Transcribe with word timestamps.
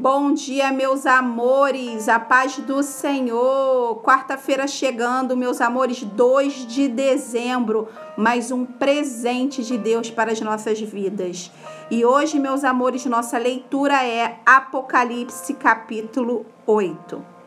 Bom 0.00 0.32
dia, 0.32 0.72
meus 0.72 1.06
amores, 1.06 2.08
a 2.08 2.18
paz 2.18 2.56
do 2.56 2.82
Senhor. 2.82 4.02
Quarta-feira 4.02 4.66
chegando, 4.66 5.36
meus 5.36 5.60
amores, 5.60 6.02
2 6.02 6.66
de 6.66 6.88
dezembro, 6.88 7.86
mais 8.16 8.50
um 8.50 8.64
presente 8.64 9.62
de 9.62 9.76
Deus 9.76 10.10
para 10.10 10.32
as 10.32 10.40
nossas 10.40 10.80
vidas. 10.80 11.52
E 11.90 12.04
hoje, 12.04 12.40
meus 12.40 12.64
amores, 12.64 13.04
nossa 13.04 13.36
leitura 13.38 14.04
é 14.04 14.40
Apocalipse, 14.46 15.54
capítulo 15.54 16.46
8. 16.66 17.41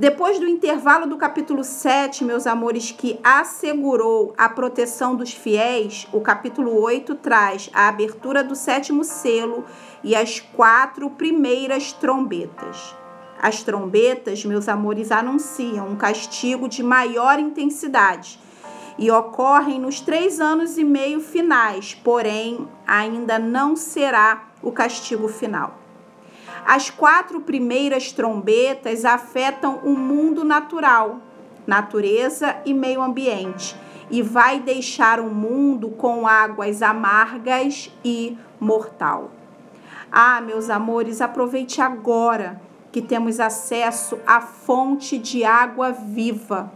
Depois 0.00 0.38
do 0.38 0.48
intervalo 0.48 1.06
do 1.06 1.18
capítulo 1.18 1.62
7, 1.62 2.24
meus 2.24 2.46
amores, 2.46 2.90
que 2.90 3.20
assegurou 3.22 4.32
a 4.34 4.48
proteção 4.48 5.14
dos 5.14 5.34
fiéis, 5.34 6.08
o 6.10 6.22
capítulo 6.22 6.80
8 6.80 7.16
traz 7.16 7.68
a 7.74 7.86
abertura 7.86 8.42
do 8.42 8.56
sétimo 8.56 9.04
selo 9.04 9.62
e 10.02 10.16
as 10.16 10.40
quatro 10.40 11.10
primeiras 11.10 11.92
trombetas. 11.92 12.96
As 13.42 13.62
trombetas, 13.62 14.42
meus 14.42 14.70
amores, 14.70 15.12
anunciam 15.12 15.88
um 15.88 15.96
castigo 15.96 16.66
de 16.66 16.82
maior 16.82 17.38
intensidade 17.38 18.40
e 18.98 19.10
ocorrem 19.10 19.78
nos 19.78 20.00
três 20.00 20.40
anos 20.40 20.78
e 20.78 20.82
meio 20.82 21.20
finais, 21.20 21.92
porém, 21.92 22.66
ainda 22.86 23.38
não 23.38 23.76
será 23.76 24.48
o 24.62 24.72
castigo 24.72 25.28
final. 25.28 25.79
As 26.64 26.90
quatro 26.90 27.40
primeiras 27.40 28.12
trombetas 28.12 29.04
afetam 29.04 29.80
o 29.82 29.90
mundo 29.90 30.44
natural, 30.44 31.20
natureza 31.66 32.56
e 32.64 32.74
meio 32.74 33.02
ambiente, 33.02 33.76
e 34.10 34.22
vai 34.22 34.60
deixar 34.60 35.20
o 35.20 35.30
mundo 35.30 35.90
com 35.90 36.26
águas 36.26 36.82
amargas 36.82 37.90
e 38.04 38.36
mortal. 38.58 39.30
Ah, 40.10 40.40
meus 40.40 40.68
amores, 40.68 41.20
aproveite 41.20 41.80
agora 41.80 42.60
que 42.90 43.00
temos 43.00 43.38
acesso 43.38 44.18
à 44.26 44.40
fonte 44.40 45.16
de 45.16 45.44
água 45.44 45.92
viva. 45.92 46.72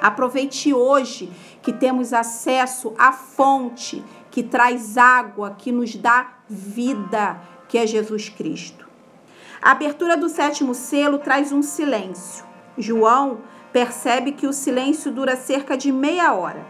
Aproveite 0.00 0.74
hoje 0.74 1.30
que 1.62 1.72
temos 1.72 2.12
acesso 2.12 2.92
à 2.98 3.12
fonte 3.12 4.04
que 4.30 4.42
traz 4.42 4.98
água, 4.98 5.54
que 5.56 5.70
nos 5.72 5.94
dá 5.94 6.34
vida, 6.48 7.40
que 7.68 7.78
é 7.78 7.86
Jesus 7.86 8.28
Cristo. 8.28 8.86
A 9.60 9.70
abertura 9.70 10.16
do 10.16 10.28
sétimo 10.28 10.74
selo 10.74 11.18
traz 11.18 11.52
um 11.52 11.62
silêncio. 11.62 12.44
João 12.76 13.40
percebe 13.72 14.32
que 14.32 14.46
o 14.46 14.52
silêncio 14.52 15.10
dura 15.10 15.36
cerca 15.36 15.76
de 15.76 15.90
meia 15.90 16.32
hora. 16.34 16.64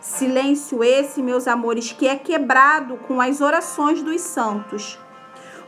Silêncio 0.00 0.82
esse, 0.82 1.22
meus 1.22 1.46
amores, 1.46 1.92
que 1.92 2.08
é 2.08 2.16
quebrado 2.16 2.96
com 3.06 3.20
as 3.20 3.40
orações 3.40 4.02
dos 4.02 4.20
santos. 4.22 4.98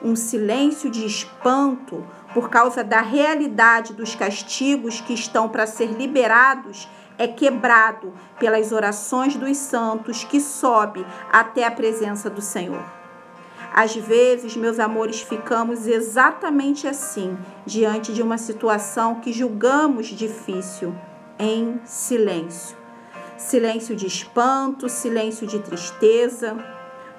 Um 0.03 0.17
silêncio 0.17 0.91
de 0.91 1.07
espanto 1.07 2.05
por 2.33 2.49
causa 2.49 2.83
da 2.83 3.01
realidade 3.03 3.93
dos 3.93 4.15
castigos 4.15 5.01
que 5.01 5.13
estão 5.13 5.49
para 5.49 5.67
ser 5.67 5.93
liberados 5.93 6.89
é 7.19 7.29
quebrado 7.29 8.13
pelas 8.39 8.73
orações 8.73 9.37
dos 9.37 9.57
santos 9.59 10.25
que 10.25 10.41
sobe 10.41 11.07
até 11.31 11.65
a 11.65 11.71
presença 11.71 12.31
do 12.31 12.41
Senhor. 12.41 13.02
Às 13.73 13.97
vezes, 13.97 14.55
meus 14.55 14.79
amores, 14.79 15.23
ficamos 15.23 15.87
exatamente 15.87 16.87
assim, 16.87 17.39
diante 17.65 18.13
de 18.13 18.21
uma 18.21 18.37
situação 18.37 19.15
que 19.17 19.33
julgamos 19.33 20.09
difícil, 20.09 20.95
em 21.39 21.81
silêncio. 21.85 22.77
Silêncio 23.39 23.97
de 23.97 24.07
espanto, 24.07 24.89
silêncio 24.91 25.47
de 25.47 25.59
tristeza. 25.59 26.57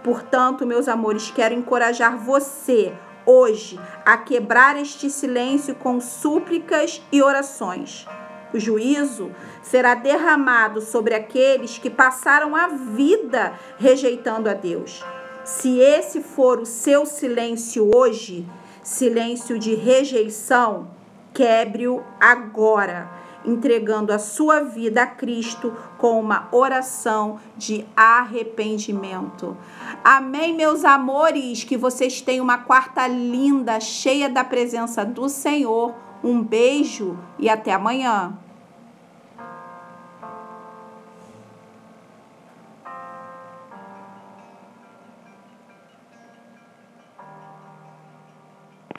Portanto, 0.03 0.65
meus 0.65 0.87
amores, 0.87 1.31
quero 1.31 1.55
encorajar 1.55 2.17
você 2.17 2.93
hoje 3.25 3.79
a 4.05 4.15
quebrar 4.17 4.79
este 4.79 5.09
silêncio 5.09 5.73
com 5.73 5.99
súplicas 5.99 7.01
e 7.11 7.21
orações. 7.21 8.05
O 8.53 8.59
juízo 8.59 9.31
será 9.63 9.95
derramado 9.95 10.81
sobre 10.81 11.15
aqueles 11.15 11.79
que 11.79 11.89
passaram 11.89 12.55
a 12.55 12.67
vida 12.67 13.53
rejeitando 13.79 14.47
a 14.47 14.53
Deus. 14.53 15.03
Se 15.43 15.77
esse 15.79 16.21
for 16.21 16.59
o 16.59 16.65
seu 16.65 17.05
silêncio 17.05 17.91
hoje, 17.93 18.47
silêncio 18.81 19.59
de 19.59 19.75
rejeição, 19.75 20.87
quebre-o 21.33 22.01
agora, 22.17 23.11
entregando 23.45 24.13
a 24.13 24.19
sua 24.19 24.61
vida 24.61 25.03
a 25.03 25.07
Cristo 25.07 25.73
com 25.97 26.17
uma 26.17 26.47
oração 26.49 27.39
de 27.57 27.85
arrependimento. 27.93 29.57
Amém, 30.01 30.55
meus 30.55 30.85
amores, 30.85 31.65
que 31.65 31.75
vocês 31.75 32.21
tenham 32.21 32.45
uma 32.45 32.59
quarta 32.59 33.05
linda, 33.05 33.81
cheia 33.81 34.29
da 34.29 34.45
presença 34.45 35.03
do 35.03 35.27
Senhor. 35.27 35.93
Um 36.23 36.41
beijo 36.41 37.19
e 37.37 37.49
até 37.49 37.73
amanhã. 37.73 38.37